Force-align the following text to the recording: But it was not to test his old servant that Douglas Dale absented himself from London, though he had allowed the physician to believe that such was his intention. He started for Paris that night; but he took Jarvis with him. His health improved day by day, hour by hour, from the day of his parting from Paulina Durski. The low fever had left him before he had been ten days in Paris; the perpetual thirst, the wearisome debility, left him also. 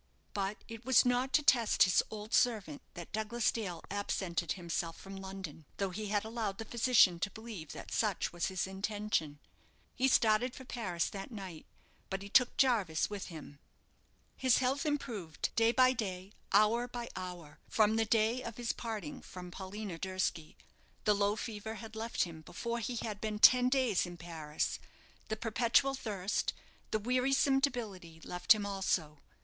But 0.33 0.63
it 0.67 0.83
was 0.83 1.05
not 1.05 1.31
to 1.33 1.43
test 1.43 1.83
his 1.83 2.01
old 2.09 2.33
servant 2.33 2.81
that 2.95 3.11
Douglas 3.11 3.51
Dale 3.51 3.83
absented 3.91 4.53
himself 4.53 4.99
from 4.99 5.15
London, 5.15 5.65
though 5.77 5.91
he 5.91 6.07
had 6.07 6.25
allowed 6.25 6.57
the 6.57 6.65
physician 6.65 7.19
to 7.19 7.29
believe 7.29 7.71
that 7.73 7.91
such 7.91 8.33
was 8.33 8.47
his 8.47 8.65
intention. 8.65 9.37
He 9.93 10.07
started 10.07 10.55
for 10.55 10.65
Paris 10.65 11.07
that 11.11 11.29
night; 11.29 11.67
but 12.09 12.23
he 12.23 12.29
took 12.29 12.57
Jarvis 12.57 13.11
with 13.11 13.27
him. 13.27 13.59
His 14.35 14.57
health 14.57 14.87
improved 14.87 15.53
day 15.55 15.71
by 15.71 15.93
day, 15.93 16.31
hour 16.51 16.87
by 16.87 17.07
hour, 17.15 17.59
from 17.69 17.95
the 17.95 18.03
day 18.05 18.41
of 18.41 18.57
his 18.57 18.73
parting 18.73 19.21
from 19.21 19.51
Paulina 19.51 19.99
Durski. 19.99 20.57
The 21.03 21.13
low 21.13 21.35
fever 21.35 21.75
had 21.75 21.95
left 21.95 22.23
him 22.23 22.41
before 22.41 22.79
he 22.79 22.95
had 23.03 23.21
been 23.21 23.37
ten 23.37 23.69
days 23.69 24.07
in 24.07 24.17
Paris; 24.17 24.79
the 25.27 25.37
perpetual 25.37 25.93
thirst, 25.93 26.53
the 26.89 26.97
wearisome 26.97 27.59
debility, 27.59 28.19
left 28.23 28.53
him 28.55 28.65
also. 28.65 29.19